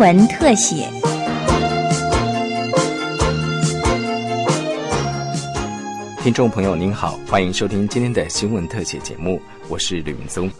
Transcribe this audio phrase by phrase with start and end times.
[0.00, 0.88] 文特写。
[6.22, 10.50] 听众朋友您好，欢迎收听今天的新闻特写节目，我是吕明宗。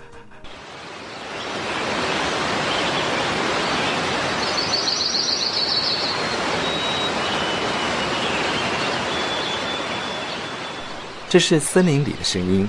[11.31, 12.69] 这是森林里的声音，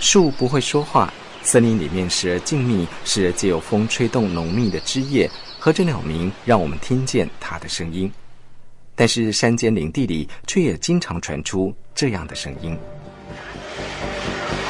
[0.00, 1.14] 树不会说话，
[1.44, 8.10] 森林里面时而静谧，时而借有风吹动浓密的枝叶，和着鸟鸣，让我们听见它的声音。
[8.94, 12.74] 但是山间林地里却也经常传出这样的声音。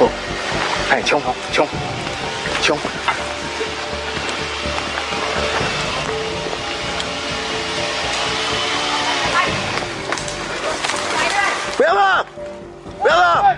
[0.01, 0.11] 哦，
[0.91, 1.23] 哎，冲
[1.53, 1.65] 冲
[2.63, 2.77] 冲！
[11.77, 12.27] 不要了！
[13.01, 13.57] 不要了！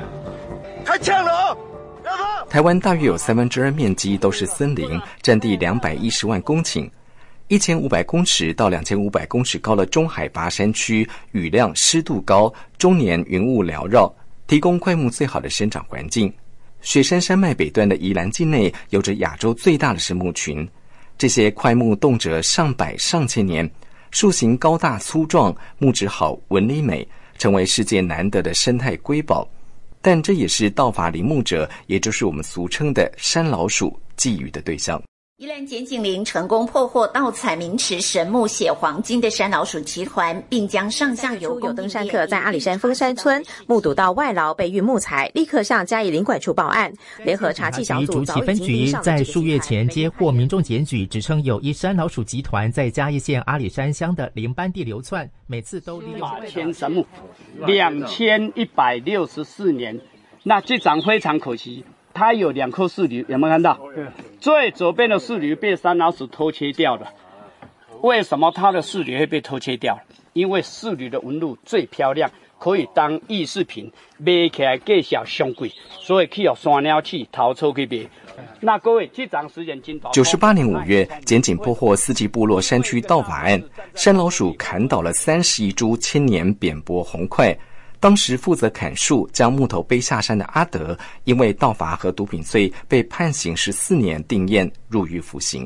[0.85, 1.57] 开枪了哦！
[2.03, 2.47] 不要了！
[2.51, 6.89] 台湾大约有三分之二面积都是森林，占地两百一十万公顷，
[7.53, 14.11] 一千五百公尺到两千五百公尺高的中海拔山区，雨量湿度高，终年云雾缭绕，
[14.47, 16.33] 提供快木最好的生长环境。
[16.81, 20.67] 雪山山脉北端的宜兰境内，有着亚洲最大的神木群，
[21.19, 23.70] 这些块木动辄上百上千年，
[24.12, 27.06] 树形高大粗壮，木质好，纹理美。
[27.37, 29.47] 成为世界难得的生态瑰宝，
[30.00, 35.03] 但这也是盗伐林木者，也就是我们俗称的山老鼠觊觎的对象。
[35.43, 46.93] 宜兰简景林成功破获盗采名池神木血黄金的山老鼠集团，并将上下游有登山客在阿里山峰山村目睹到外劳被运木材，立刻向嘉义林管处报案。
[47.25, 57.05] 联合查缉小组早分局在数月前接获民众检举，指称有一山老鼠集团在嘉义县阿里山乡的林班地流窜，每次都利用千神木
[57.67, 60.01] 两千一百六十四年，
[60.45, 61.84] 那这张非常可惜。
[62.15, 63.81] 它有两颗树瘤，有没有看到？
[64.43, 67.07] 最左边的树驴被山老鼠偷切掉了。
[68.01, 69.97] 为什么它的树瘤会被偷切掉？
[70.33, 72.28] 因为树瘤的纹路最漂亮，
[72.59, 78.09] 可以当艺术品，卖起来价小上贵，所以去有山鸟去逃出去卖。
[78.59, 83.62] 那各位，这张时间金九十八年五月，检警破获四季部落山区盗伐案，
[83.95, 87.56] 山老鼠砍倒了三十一株千年扁柏红桧。
[88.03, 95.65] 当时负责砍树、将木头背下山的阿德，因为盗伐和毒品罪被判刑十四年，定验入狱服刑。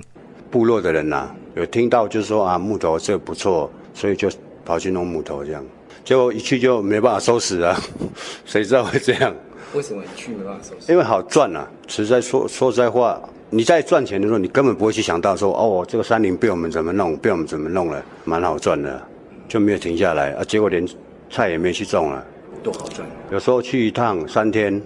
[0.51, 4.29] 部落的人呐，有听到就是说啊，木头这不错，所以就
[4.67, 5.65] 跑去弄木头这样。
[6.05, 7.75] 结果一去就没办法收拾啊，
[8.45, 9.35] 谁知道会这样？
[9.73, 10.93] 为什么一去没办法收拾？
[10.93, 11.67] 因为好赚啊！
[11.89, 13.19] 实在说说实在话，
[13.49, 19.03] 你在赚钱的时候，你根本不会去想到说哦，这个山林被我们怎么弄，被我们怎么弄了，蛮好赚的，
[19.49, 20.45] 就没有停下来啊。
[20.45, 20.87] 结果连。
[21.31, 22.25] 菜也没去种了，
[22.63, 23.07] 都好赚！
[23.31, 24.81] 有时候去一趟三天，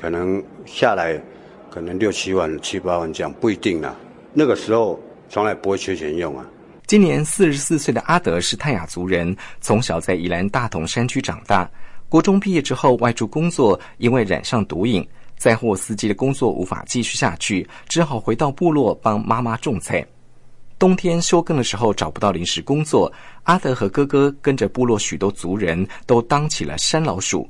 [0.00, 1.20] 可能下来
[1.70, 3.94] 可能六七万、七八万这样，不一定啦。
[4.32, 6.46] 那个时候从来不会缺钱用啊。
[6.86, 11.70] 今年四十四岁的阿德是泰雅族人，从小在宜兰大同山区长大。
[12.08, 20.04] 国中毕业之后外出工作，因为染上毒瘾，载货司机的工作无法继续下去，只好回到部落帮妈妈种菜。
[20.80, 27.46] 冬天休耕的时候找不到临时工作，阿德和哥哥跟着部落许多族人都当起了山老鼠。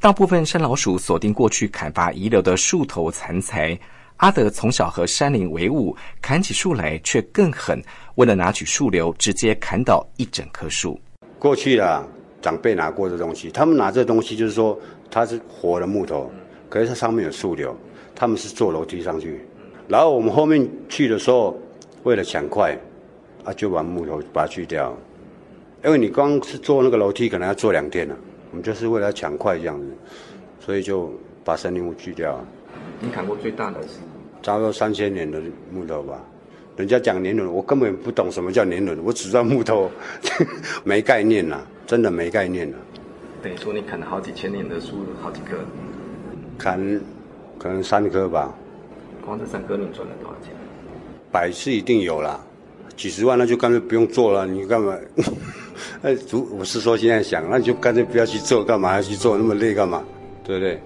[0.00, 3.78] 大部分山老鼠锁定过去砍伐遗留的树头残材。
[4.16, 7.80] 阿德从小和山林为伍，砍起树来却更狠，
[8.16, 11.00] 为了拿取树瘤，直接砍倒一整棵树。
[11.38, 12.04] 过去啊，
[12.42, 14.76] 长辈拿过的东西，他们拿这东西就是说
[15.12, 16.28] 它是活的木头，
[16.68, 17.72] 可是它上面有树瘤，
[18.16, 19.46] 他们是坐楼梯上去，
[19.86, 21.56] 然后我们后面去的时候。
[22.08, 22.74] 为了抢快，
[23.44, 24.96] 啊，就把木头把它锯掉，
[25.84, 28.16] 因为你光是坐那个楼梯，可能要坐两天了。
[28.50, 29.86] 我们就是为了抢快这样子，
[30.58, 31.12] 所以就
[31.44, 32.42] 把森林木锯掉。
[32.98, 33.98] 你砍过最大的是？
[34.42, 35.38] 差不多三千年的
[35.70, 36.18] 木头吧。
[36.78, 39.90] 人家讲年轮，我根本不懂什么叫年轮，我只知道木头
[40.84, 42.78] 没概念呐，真的没概念呐。
[43.42, 45.58] 等于说你砍了好几千年的树，好几棵？
[46.56, 46.80] 砍
[47.58, 48.54] 可能三棵吧。
[49.22, 50.54] 光这三棵你赚了多少钱？
[51.30, 52.40] 百是一定有啦，
[52.96, 54.96] 几十万那就干脆不用做了，你干嘛？
[56.02, 60.02] 哎，主我是说现在想，那就干脆不要去做，干嘛要去做那么累干嘛？
[60.44, 60.80] 对不对？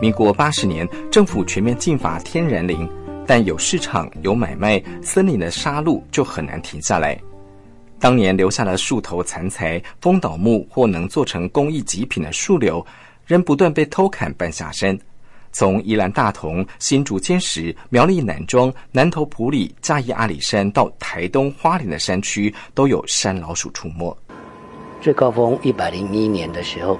[0.00, 2.88] 民国八十年，政府全面禁伐天然林。
[3.28, 7.20] 但有市场有买卖，森林的杀戮就很难停下来。
[8.00, 12.84] 当年留下了树头残材、风倒木或能做成工艺极品的树瘤，
[13.26, 14.98] 仍不断被偷砍搬下山。
[15.52, 24.16] 从宜兰大同、新竹尖石、苗栗南庄、南投埔里、嘉义阿里山到台东花莲的山区，都有山老鼠出没。
[25.02, 26.98] 最高峰一百零一年的时候，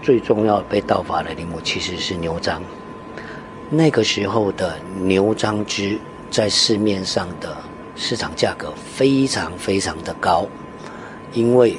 [0.00, 2.62] 最重要被盗伐的林木其实是牛樟。
[3.70, 5.98] 那个时候的牛樟枝
[6.30, 7.56] 在市面上的
[7.96, 10.46] 市场价格非常非常的高，
[11.32, 11.76] 因为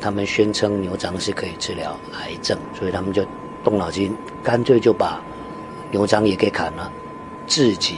[0.00, 3.26] 他们宣称牛樟是可以治疗癌症，所以他们就
[3.64, 5.20] 动脑筋，干脆就把。
[5.90, 6.90] 牛樟也给砍了，
[7.46, 7.96] 自己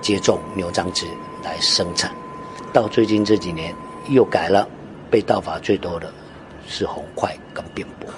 [0.00, 1.06] 接种牛樟枝
[1.44, 2.12] 来生产。
[2.72, 3.72] 到最近这几年
[4.08, 4.68] 又改了，
[5.08, 6.12] 被盗伐最多的
[6.66, 8.08] 是红块跟扁柏。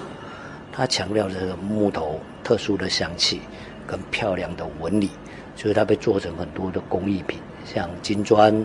[0.72, 3.42] 它强调这个木头特殊的香气
[3.86, 5.10] 跟漂亮的纹理，
[5.54, 8.64] 所以它被做成很多的工艺品，像金砖，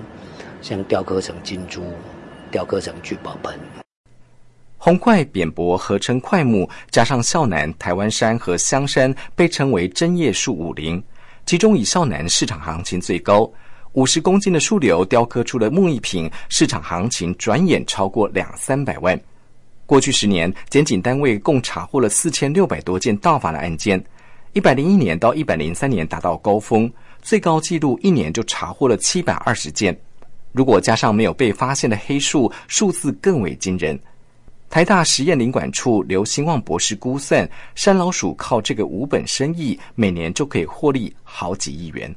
[0.61, 1.83] 像雕刻成金珠，
[2.49, 3.53] 雕刻成聚宝盆。
[4.77, 11.01] 红块扁柏合称块木，加上孝南、台湾山和香山，被称为针叶树武林。
[11.45, 13.47] 其中以孝南市场行情最高，
[13.93, 19.19] 五十公斤的树瘤雕刻出的木艺品，市场行情转眼超过两三百万。
[19.85, 24.03] 过去十年，检警单位共查获了四千六百多件盗伐的案件。
[24.53, 29.97] 一百零一年到一百零三年达到高峰，最高纪录一年就查获了七百二十件。
[30.51, 33.97] 如果加上没有被发现的黑数，数字更为惊人。
[34.69, 42.13] 台大实验林管处刘兴旺博士估算，山老鼠靠这个无本生意，每年就可以获利好几亿元。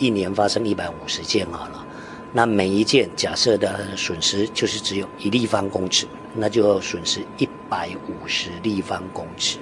[0.00, 1.84] 一年发生一百五十件好了，
[2.32, 6.06] 那每一件假设的损失就是只有一立方公尺，
[6.36, 9.58] 那就损失一百五十立方公尺。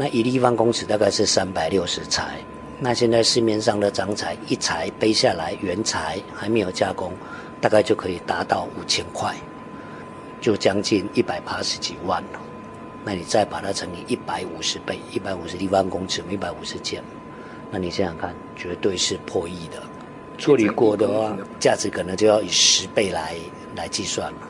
[0.00, 2.38] 那一立方公尺大概是三百六十材，
[2.78, 7.12] 那现在市面上的长材一材背下来原材还没有加工，
[7.60, 9.34] 大概就可以达到五千块。
[10.40, 12.38] 就将近一百八十几万了，
[13.04, 17.02] 那你再把它乘以一百五十倍，一百五十立方公尺，一百五十件，
[17.72, 19.82] 那你想想看，绝对是破亿的。
[20.38, 23.34] 处理过的话，价值可能就要以十倍来
[23.74, 24.47] 来计算了。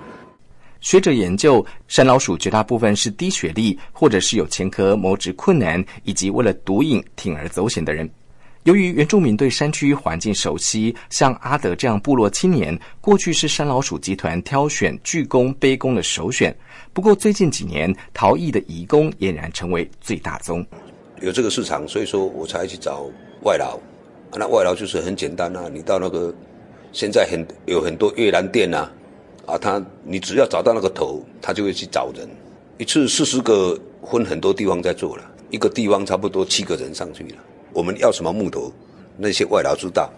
[0.81, 8.09] 学者研究，山老鼠绝大部分是低学历，或者是有前科、谋职困难，以及为了毒瘾铤而走险的人。
[8.65, 16.55] 由于原住民对山区环境熟悉，像阿德这样部落青年，过去是山老鼠集团挑选巨工、卑工的首选。
[16.93, 20.65] 不过最近几年，逃逸的移工俨然成为最大宗。
[21.21, 23.09] 有这个市场，所以说我才去找
[23.43, 23.79] 外劳。
[24.35, 26.35] 那外劳就是很简单啊，你到那个
[26.93, 28.91] 现在很有很多越南店呐，
[29.49, 32.29] 啊，他你只要找到那个头，他就会去找人。
[32.77, 37.37] 一次四十个，分很多地方在做了，一个地方差不多七个人上去了。
[37.73, 38.71] 我们要什么木头，
[39.17, 40.13] 那些外劳知道，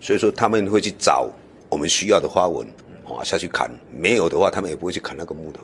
[0.00, 1.30] 所以说他们会去找
[1.68, 2.66] 我们需要的花纹，
[3.04, 3.70] 啊下去砍。
[3.96, 5.60] 没有的话，他们也不会去砍那个木头。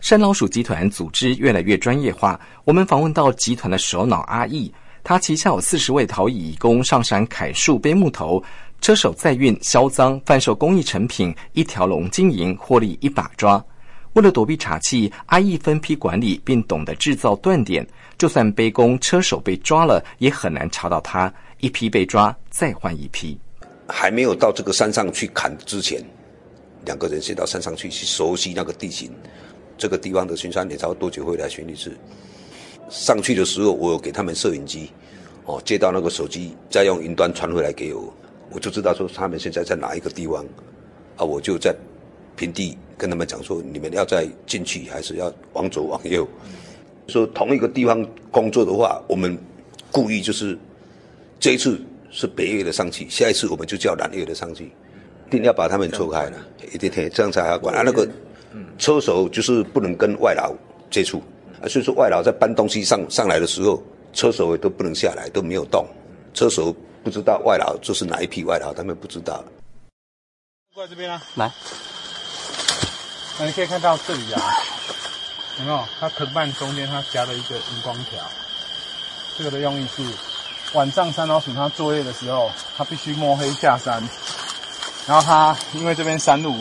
[0.00, 2.40] 山老鼠集团组织越来越专业化。
[2.64, 4.72] 我们访问到集团的首脑阿义，
[5.02, 8.42] 他旗下有四十位陶艺工上山砍树、背木头，
[8.80, 13.62] 车手载运销赃，贩售工艺成品，一条龙经营，获利一把抓。
[14.14, 17.86] 为了躲避查气，阿义分批管理，并懂得制造断点。
[18.18, 21.32] 就算背工车手被抓了，也很难查到他。
[21.60, 23.38] 一批被抓，再换一批。
[23.86, 26.02] 还没有到这个山上去砍之前，
[26.84, 29.10] 两个人先到山上去去熟悉那个地形。
[29.76, 31.96] 这个地方的巡山点，差不多多久会来巡一次？
[32.88, 34.90] 上去的时候，我有给他们摄影机，
[35.44, 38.12] 哦，接到那个手机，再用云端传回来给我，
[38.52, 40.44] 我就知道说他们现在在哪一个地方。
[41.16, 41.76] 啊，我就在
[42.34, 46.26] 平地跟他们讲说，你们要再进去，还是要往左往右？
[47.08, 49.36] 说同一个地方工作的话，我们
[49.90, 50.56] 故意就是
[51.38, 51.78] 这一次
[52.10, 54.72] 是北越的上去，下一次我们就叫南越的上去，
[55.26, 56.38] 一定要把他们错开了，
[56.72, 57.76] 一定这样才好管。
[57.76, 58.08] 啊，那个
[58.78, 60.54] 车手就是不能跟外劳
[60.90, 61.22] 接触，
[61.60, 63.82] 啊，所以说外劳在搬东西上上来的时候，
[64.14, 65.84] 车手都不能下来，都没有动，
[66.32, 69.42] 车手不知道外劳这是哪一批外劳，他们不知道。
[70.74, 71.50] 过来这边啊，来，
[73.38, 74.40] 那你可以看到这里啊。
[75.58, 75.84] 有没有？
[75.98, 78.18] 它藤蔓中间它夹了一个荧光条，
[79.36, 80.02] 这个的用意是
[80.72, 84.02] 晚上山老鼠它作业的时候，它必须摸黑下山，
[85.06, 86.56] 然后它因为这边山路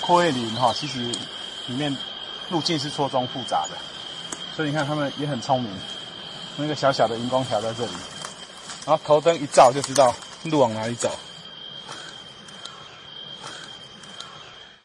[0.00, 1.00] 阔叶林哈，其实
[1.66, 1.94] 里面
[2.48, 3.76] 路径是错综复杂的，
[4.54, 5.70] 所以你看它们也很聪明，
[6.56, 7.92] 那个小小的荧光条在这里，
[8.86, 10.14] 然后头灯一照就知道
[10.44, 11.10] 路往哪里走。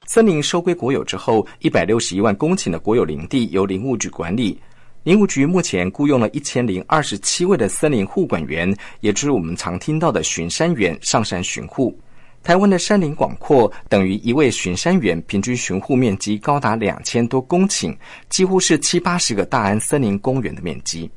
[0.07, 4.59] 森林收归国有之后，一百六十一万公顷的国有林地由林务局管理。
[5.03, 11.97] 林务局目前雇佣了一千零二十七位的森林护管员，也就是我们常听到的巡山员上山巡护。
[12.43, 17.95] 台湾的山林广阔，等于一位巡山员平均巡护面积高达两千多公顷，
[18.29, 21.09] 几乎是七八十个大安森林公园的面积。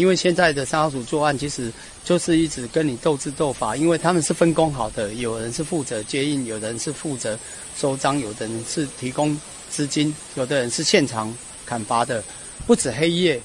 [0.00, 1.70] 因为现在的山老鼠作案，其实
[2.02, 7.38] 就是一直跟你斗智斗法，因为他们是分工好的，有人是负责接应，有人是负责
[7.76, 9.38] 收赃，有的人是提供
[9.68, 11.32] 资金，有的人是现场
[11.66, 12.24] 砍伐的，
[12.66, 13.38] 不止黑夜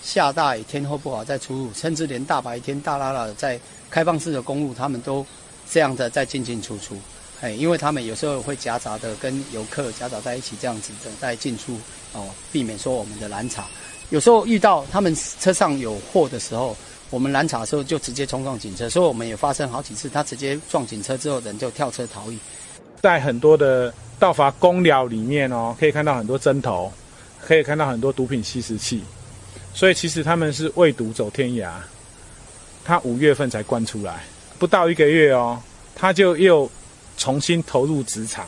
[0.00, 3.58] 下大雨天候不好再出入，甚至连大白天大拉拉的在
[3.90, 5.26] 开放式的公路，他们都
[5.68, 6.96] 这样的在进进出出。
[7.40, 11.78] 哎，因为他们有时候会夹杂的跟游客夹杂在一起，这样子的在进出
[12.12, 13.66] 哦，避免说我们的拦查。
[14.10, 16.76] 有时候遇到他们车上有货的时候，
[17.10, 22.38] 我们拦查的时候就直接冲撞警车，所以我们也发生好几次，他直接撞警车之后，人就跳车逃逸。
[23.02, 26.92] 在很多的盗伐公寮里面哦，可以看到很多针头，
[27.40, 29.02] 可以看到很多毒品吸食器，
[29.74, 31.70] 所以其实他们是为毒走天涯。
[32.84, 34.24] 他五月份才关出来，
[34.58, 35.60] 不到一个月哦，
[35.94, 36.70] 他就又
[37.18, 38.46] 重新投入职场。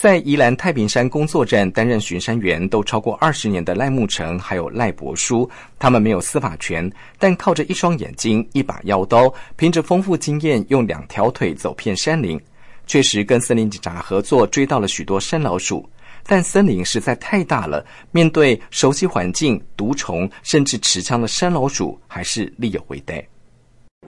[0.00, 5.46] 在宜兰太平山工作站担任巡山员都超过二十年的赖木成，还有赖伯书，
[5.78, 12.40] 他们没有司法权，但靠着一双眼睛、一把腰刀，凭着丰富经验，用两条腿走遍山林，
[12.86, 15.86] 确实跟森林警察合作追到了许多山老鼠。
[16.26, 23.22] 但森林实在太大了，面对熟悉环境、毒虫甚至持枪的山老鼠，还是力有回带。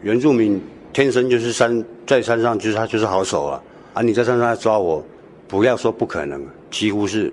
[0.00, 0.58] 原住民
[0.94, 3.62] 天生就是山在山上，就是他就是好手啊！
[3.92, 5.04] 啊，你在山上来抓我。
[5.52, 7.30] 不要说不可能，几乎是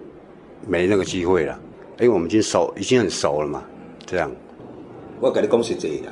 [0.68, 1.58] 没那个机会了，
[2.00, 3.64] 因为我们已经熟，已经很熟了嘛。
[4.06, 4.30] 这样，
[5.22, 6.12] 我跟你讲实际啦，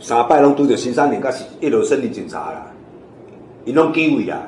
[0.00, 2.66] 三摆拢拄着新三林，甲一路森林警察啦，
[3.64, 4.42] 因拢机位啦，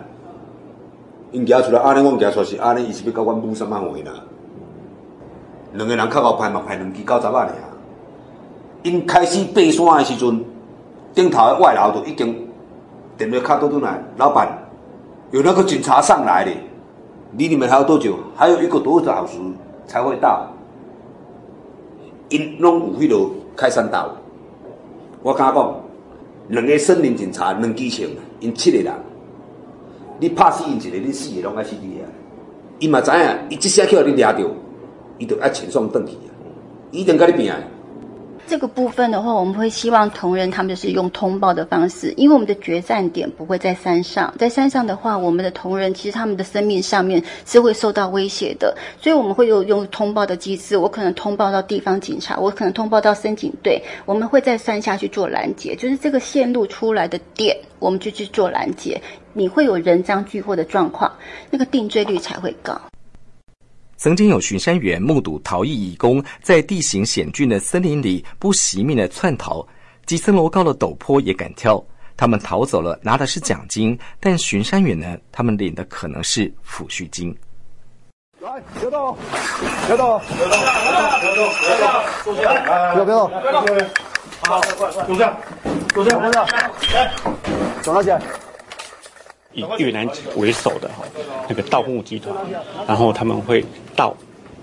[1.30, 4.12] 因行出来，安尼我行出是安尼，伊是要甲阮补什么回啦？
[5.74, 7.54] 两个人靠后排嘛，拍两支九十万尔。
[8.82, 10.44] 因开始爬山的时阵，
[11.14, 12.48] 顶头的外楼就已经
[13.16, 14.65] 电话卡倒转来，老板。
[15.32, 16.50] 有那个警察上来的，
[17.36, 18.16] 离你们还有多久？
[18.34, 19.38] 还有一个多小时
[19.86, 20.48] 才会到。
[22.28, 24.10] 因拢有迄落开山道，
[25.22, 25.74] 我敢讲，
[26.48, 28.04] 两个森林警察，两机枪，
[28.40, 28.92] 因七个人，
[30.18, 32.06] 你拍死因一个，你四个拢爱死你啊！
[32.80, 34.44] 伊嘛知影，伊即下去互你抓着，
[35.18, 36.30] 伊就爱遣送转去啊！
[36.90, 37.52] 伊定甲你拼。
[38.48, 59.00] 这个部分的话，我们会希望同仁他们就是用通报的方式，因为我们的决战点不会在山上，在山上的话，我们的同仁其实他们的生命上面是会受到威胁的，所以我们会有用通报的机制，我可能通报到地方警察，我可能通报到森警队，我们会在山下去做拦截，就是这个线路出来的点，我们就去做拦截，
[59.32, 61.12] 你会有人赃俱获的状况，
[61.50, 62.80] 那个定罪率才会高。
[64.06, 69.66] 曾经有巡山员目睹逃逸义工在地形险峻的森林里不惜命的窜逃，
[70.04, 71.84] 几层楼高的陡坡也敢跳。
[72.16, 75.18] 他们逃走了，拿的是奖金，但巡山员呢？
[75.32, 77.36] 他们领的可能是抚恤金。
[78.38, 79.18] 来，别动，
[79.88, 80.56] 别动，别动，
[81.20, 81.92] 别动，别动，
[82.94, 83.90] 别动，别动，别动，
[84.46, 85.36] 好，快快，坐下，
[85.92, 86.46] 坐下，坐下，
[86.94, 87.12] 来，
[87.82, 88.16] 走那些。
[89.56, 91.02] 以越南为首的哈
[91.48, 92.32] 那个盗墓集团，
[92.86, 93.64] 然后他们会
[93.96, 94.14] 到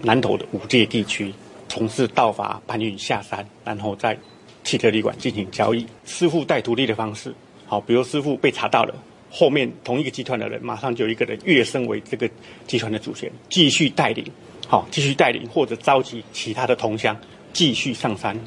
[0.02, 1.34] 南投的五界地区
[1.68, 4.18] 从事盗伐、搬运下山，然后在
[4.64, 7.34] 汽车旅馆进行交易，师傅带徒弟的方式。
[7.66, 8.94] 好，比如师傅被查到了，
[9.32, 12.30] 后面同一个集团的人马上就有一个人跃升为这个
[12.68, 14.24] 集团的主权，继续带领，
[14.68, 17.18] 好，继续带领或者召集其他的同乡
[17.52, 18.38] 继续上山。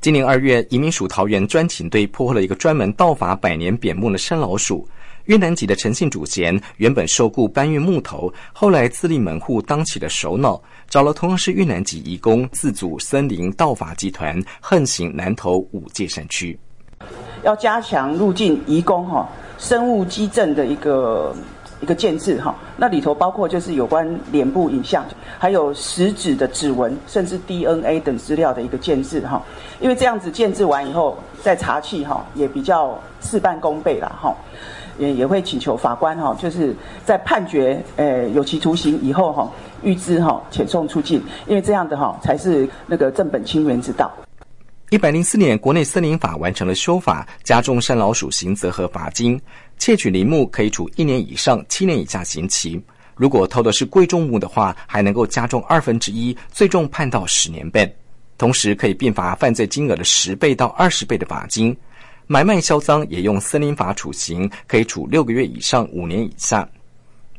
[0.00, 4.88] 今年二月，移民署桃园专勤队破获了一个专门盗伐百年扁木的山老鼠。
[5.24, 16.58] 越南籍的陈姓主嫌原本受雇搬运木头，后来自立门户当起了首脑，找了同样是越南籍移工，自组森林盗伐集团，横行南投五界山区。
[17.42, 21.34] 要加强入境移工哈生物基证的一个
[21.80, 25.02] 一个建制哈，那里头包括就是有关脸部影像，
[25.38, 29.42] 还有食指的指纹，甚至 DNA 等资料的一个建制哈。
[29.80, 34.36] 因为这样子建制完以后，再查气哈，也比较事半功倍了哈。
[34.98, 39.50] 也也会请求法官哈，就是在判决呃有期徒刑以后哈，
[39.82, 44.10] 预支哈遣送出境，因为这样的哈才是那个正本清源之道。
[44.90, 49.40] 一百零四年，国内森林法完成了修法，加重山老鼠刑责和罚金，
[49.78, 52.82] 窃取林木可以处一年以上七年以下刑期。
[53.14, 57.88] 如果偷的是贵重物的话，还能够加重二分之一，最重判到十年半，
[58.36, 61.76] 同时可以并罚犯罪金额的十倍到二十倍的罚金。
[62.32, 66.68] 买卖销赃也用森林法处刑，可以处六个月以上五年以下。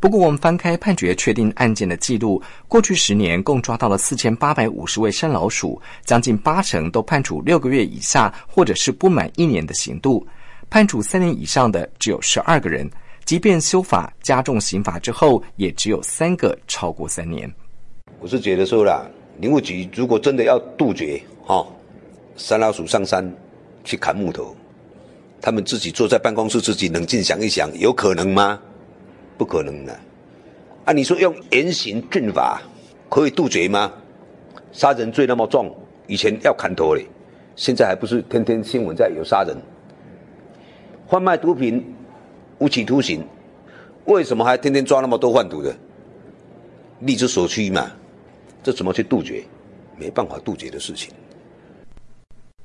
[0.02, 10.28] 不过，我们翻开判决确定案件的记录，过去十年共抓到了四千八百五十位山老鼠，将近八成都判处六个月以下，或者是不满一年的刑度。
[10.70, 12.92] 判处三年以上的只有十二个人，
[13.24, 17.50] 即便修法加重刑罚之后，也只有三个超过三年。
[18.20, 19.06] 我是觉得说啦，
[19.40, 21.66] 林务局如果真的要杜绝哈
[22.36, 23.34] 山老鼠上山
[23.86, 24.54] 去砍木头，
[25.42, 28.62] 他们自己坐在办公室自己冷静想一想，有可能吗？
[29.38, 30.00] 不可能的。
[30.86, 32.62] 啊，你说用严刑峻法
[33.10, 33.92] 可以杜绝吗？
[34.72, 37.08] 杀人罪那么重，以前要砍头嘞，
[37.56, 39.58] 现在还不是天天新闻在有杀人？
[41.10, 41.84] 贩卖毒品
[42.60, 43.26] 无期徒刑，
[44.06, 45.76] 为什么还天天抓那么多贩毒的？
[47.00, 47.92] 力之所趋嘛，
[48.62, 49.44] 这怎么去杜绝？
[49.98, 51.12] 没办法杜绝的事情。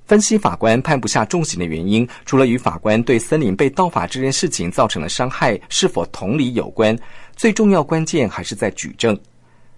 [0.07, 6.97] 分析法官判不下重刑的原因，除了与法官对森林被盗伐这件事情造成的伤害是否同理有关，
[7.35, 9.19] 最重要关键还是在举证。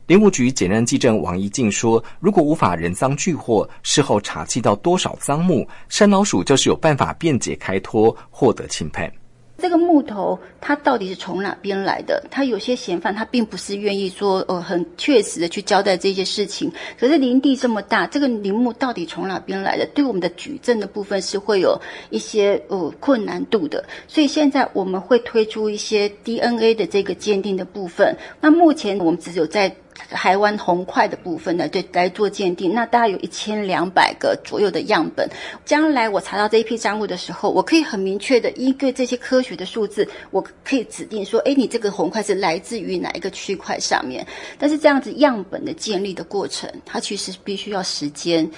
[0.07, 9.11] 林务局检认技证王一静说：“如果无法人赃俱获，事后查缉到多少赃物，山老鼠就是有办法辩解开脱，获得轻判。”
[9.59, 12.25] 这个木头它到底是从哪边来的？
[12.31, 16.71] 他有些嫌犯他并不是愿意说，呃，很确实的去交代这些事情。
[16.99, 19.85] 可是林地这么大，这个林木到底从哪边来的？
[19.95, 21.77] 对我们的举证的部分是会有
[22.11, 23.85] 一些呃困难度的。
[24.07, 28.17] 所以现在我们会推出一些 DNA 的这个鉴定的部分。
[28.41, 29.75] 那目前我们只有在。
[30.11, 35.29] 台湾红块的部分呢，对来做鉴定，那大概有一千两百个左右的样本。
[35.65, 44.27] 将来我查到这一批赃物的时候，我可以很明确的依据这些科学的数字，我可以指定说，哎，你这个红块是来自于哪一个区块上面。
[44.59, 48.49] 但是这样子样本的建立的过程，它其实必须要时间。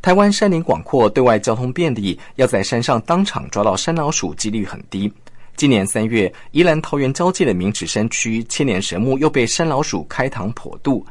[0.00, 5.12] 台湾山林广阔，对外交通便利，要在山上当场抓到山老鼠几率很低。
[5.56, 11.06] 今年三月，宜兰桃园交界的明池山区千年神木又被山老鼠开膛破肚。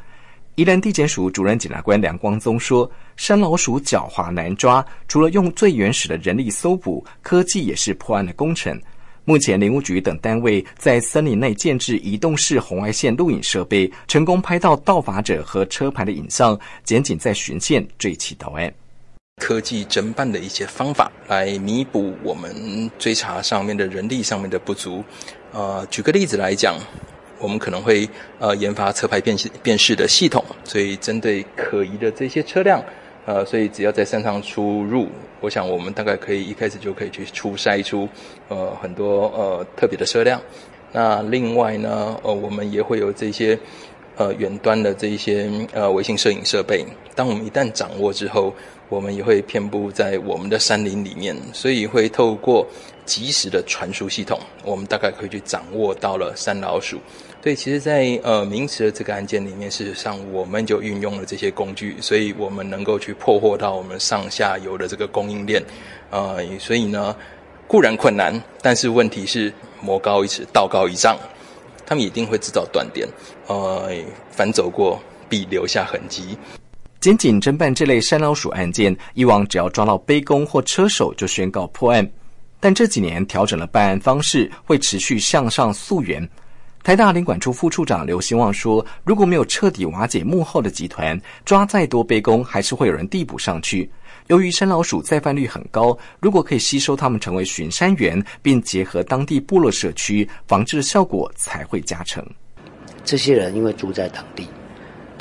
[0.55, 8.77] 宜兰地检署主任检察官梁光宗说：“山老鼠狡猾难抓，除了用最原始的人力搜捕，科技也是破案的工程。
[9.23, 18.71] 目前林务局等单位在森林内建置移动式红外线录影设备，成功拍到盗伐者和车牌的影像，检警在巡线追起到案。”
[19.37, 25.03] 科技侦办的一些方法来弥补我们追查上面的人力上面的不足。
[25.51, 26.77] 呃，举个例子来讲，
[27.39, 28.07] 我们可能会
[28.39, 32.81] 呃研发车牌辨识辨识的系统，所以针对可疑的这些车辆，
[33.25, 35.09] 呃，所以只要在山上出入，
[35.41, 38.07] 我想我们大概可以一开始就可以去初筛出
[38.47, 40.41] 呃很多呃特别的车辆。
[40.91, 43.59] 那另外呢，呃，我们也会有这些
[44.15, 48.53] 呃远端的这一些呃微型摄影设备，当我们一旦掌握之后。
[48.93, 52.63] 我们也会遍布在我们的山林里面，所以会透过
[53.05, 56.99] 及时的传输系统，我们大概可以去掌握到了山老鼠。
[57.41, 65.61] 所以，其实，在呃名词的这个案件里面，事实上我们就运用了这些工具，所以我们能够去破获到我们上下游的这个供应链。
[66.11, 67.15] 呃，所以呢，
[67.67, 69.51] 固然困难，但是问题是
[69.81, 71.17] 魔高一尺，道高一丈，
[71.85, 73.07] 他们一定会制造断点。
[73.47, 73.91] 呃，
[74.29, 76.37] 反走过必留下痕迹。
[77.03, 82.09] 仅仅侦办这类山老鼠案件，以往只要抓到背公或车手就宣告破案，
[82.61, 86.25] 但这几年调整了办案方式，会持续向上溯源。
[86.81, 93.91] 台大领管处副处长刘兴旺说：“如果没有彻底瓦解幕后的集团，抓再多背公，还是会有人递补上去。
[94.27, 102.25] 由于山老鼠再犯率很高，如果可以吸收他们成为巡山员，并结合当地部落社区，防治的效果才会加成。
[103.03, 104.47] 这些人因为住在当地。”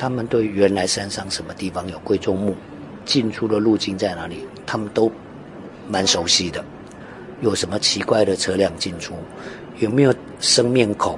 [0.03, 2.53] 他们对原来山上什么地方有贵重木，
[3.05, 5.09] 进出的路径在哪里，他们都
[5.87, 6.61] 蛮熟悉的。
[7.39, 9.13] 有什么奇怪的车辆进出，
[9.79, 11.17] 有没有生面孔，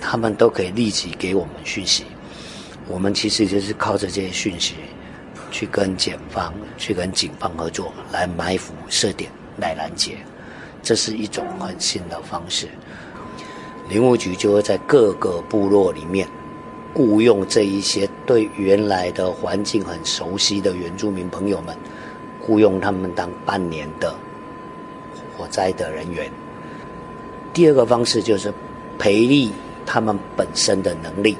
[0.00, 2.04] 他们都可以立即给我们讯息。
[2.88, 4.76] 我们其实就是靠着这些讯息，
[5.50, 10.16] 去跟检方、去跟警方合作，来埋伏设点，来拦截。
[10.82, 12.70] 这是一种很新的方式。
[13.90, 16.26] 林务局就会在各个部落里面。
[16.94, 21.76] 雇佣这一些对原来的环境很熟悉的原住民朋友们，
[22.40, 24.14] 雇佣他们当半年的
[25.36, 26.30] 火灾的人员。
[27.52, 28.52] 第二个方式就是
[28.96, 29.50] 培力
[29.84, 31.36] 他们本身的能力，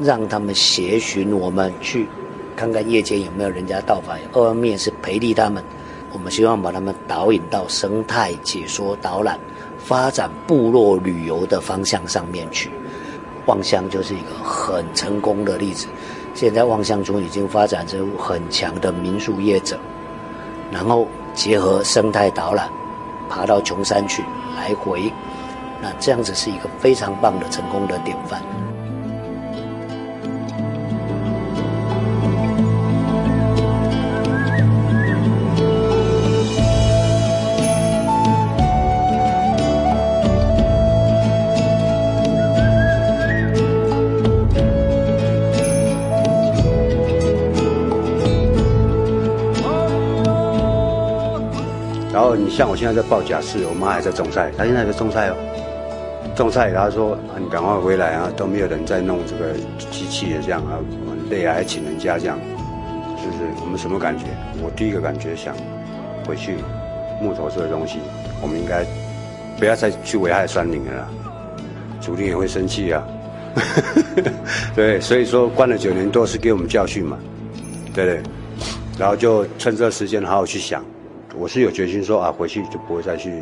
[0.00, 2.06] 让他们协寻我们去
[2.56, 4.16] 看看夜间有没有人家盗伐。
[4.32, 5.62] 二面是培力他们，
[6.10, 9.38] 我们希望把他们导引到生态解说导览、
[9.76, 12.70] 发展部落旅游的方向上面去。
[13.46, 15.86] 望乡就是一个很成功的例子，
[16.34, 19.78] 现在望乡村已经发展成很强的民宿业者，
[20.70, 22.68] 然后结合生态导览，
[23.28, 24.22] 爬到琼山去
[24.56, 25.12] 来回，
[25.82, 28.42] 那这样子是一个非常棒的成功的典范。
[52.36, 55.36] 你像我现在在报假释，我妈还在种菜，她现在在种菜哦，
[56.34, 59.52] 种菜，然后说你赶快回来啊，都没有人在弄这个
[59.90, 62.38] 机器的这样啊，很累啊，还请人家这样，
[63.20, 63.40] 是不是？
[63.62, 64.24] 我们什么感觉？
[64.62, 65.54] 我第一个感觉想
[66.26, 66.56] 回去，
[67.20, 67.98] 木头这个东西，
[68.42, 68.84] 我们应该
[69.58, 71.08] 不要再去危害山林了啦，
[72.00, 73.02] 主力也会生气啊，
[74.74, 77.18] 对，所以说关了九年多是给我们教训嘛，
[77.94, 78.22] 对不对？
[78.98, 80.84] 然后就趁这个时间好好去想。
[81.36, 83.32] 我是有决心说啊，回去就不会再去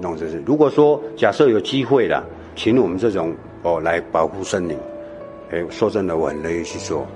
[0.00, 0.40] 弄这些。
[0.44, 4.76] 如果说假设有机会了，请我们这种哦来保护森林，
[5.50, 7.06] 哎，说真的，我很乐意去做。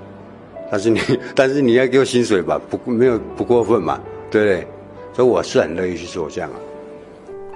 [0.71, 0.99] 但是你，
[1.35, 4.67] 但是你要给我薪水吧，不没有不过分嘛，对不对？
[5.13, 6.55] 所以我是很乐意去做这样啊。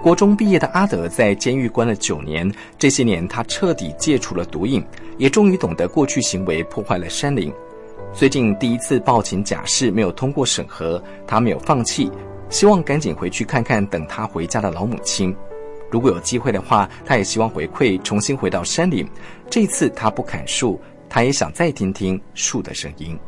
[0.02, 4.84] 国中毕业的阿德在监狱关了九年，这些年他彻底戒除了毒瘾，
[5.16, 7.50] 也终于懂得过去行为破坏了山林。
[8.12, 12.10] 最近第一次报警假释没有通过审核，他没有放弃。
[12.48, 15.34] 希望赶紧回去看看等他回家的老母亲。
[15.90, 19.06] 如果有机会的话，他也希望回馈，重新回到山林。
[19.48, 23.18] 这次他不砍树，他也想再听听树的声音。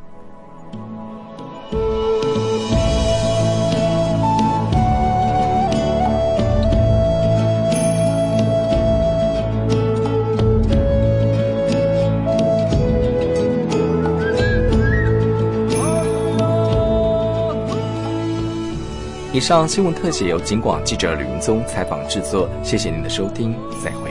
[19.39, 24.08] 以上新闻特写由警广记者吕云宗采访制作，谢谢您的收听，再会。